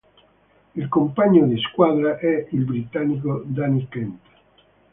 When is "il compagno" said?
0.73-1.45